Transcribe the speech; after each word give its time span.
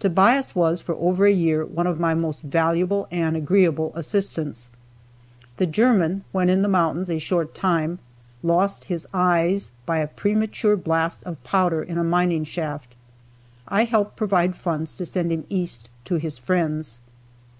Tobias 0.00 0.56
was 0.56 0.80
for 0.82 0.96
over 0.96 1.26
a 1.26 1.32
year 1.32 1.64
one 1.64 1.86
of 1.86 2.00
my 2.00 2.12
most 2.12 2.42
valuable 2.42 3.06
and 3.12 3.36
agreeable 3.36 3.92
assistants. 3.94 4.68
The 5.58 5.66
German, 5.66 6.24
when 6.32 6.48
in 6.50 6.62
the 6.62 6.68
mountains 6.68 7.08
a 7.08 7.20
short 7.20 7.54
time, 7.54 8.00
lost 8.42 8.86
his 8.86 9.06
eyes 9.14 9.70
by 9.86 9.98
a 9.98 10.08
premature 10.08 10.74
blast 10.76 11.22
of 11.22 11.40
powder 11.44 11.84
in 11.84 11.98
a 11.98 12.02
mining 12.02 12.42
shaft. 12.42 12.96
I 13.68 13.84
helped 13.84 14.16
provide 14.16 14.56
funds 14.56 14.92
to 14.94 15.06
send 15.06 15.30
him 15.30 15.44
East 15.48 15.88
to 16.06 16.16
his 16.16 16.36
friends. 16.36 16.98